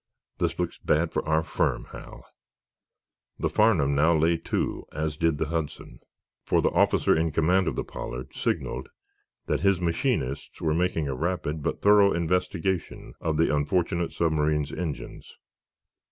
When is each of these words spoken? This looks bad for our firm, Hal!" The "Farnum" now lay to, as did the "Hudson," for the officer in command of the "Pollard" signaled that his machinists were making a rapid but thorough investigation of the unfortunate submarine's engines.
This 0.39 0.57
looks 0.57 0.79
bad 0.79 1.11
for 1.13 1.23
our 1.29 1.43
firm, 1.43 1.85
Hal!" 1.91 2.25
The 3.37 3.51
"Farnum" 3.51 3.93
now 3.93 4.17
lay 4.17 4.35
to, 4.37 4.87
as 4.91 5.15
did 5.15 5.37
the 5.37 5.49
"Hudson," 5.49 5.99
for 6.43 6.59
the 6.59 6.71
officer 6.71 7.15
in 7.15 7.29
command 7.31 7.67
of 7.67 7.75
the 7.75 7.83
"Pollard" 7.83 8.33
signaled 8.33 8.89
that 9.45 9.59
his 9.59 9.79
machinists 9.79 10.59
were 10.59 10.73
making 10.73 11.07
a 11.07 11.13
rapid 11.13 11.61
but 11.61 11.83
thorough 11.83 12.13
investigation 12.13 13.13
of 13.21 13.37
the 13.37 13.55
unfortunate 13.55 14.11
submarine's 14.11 14.71
engines. 14.71 15.35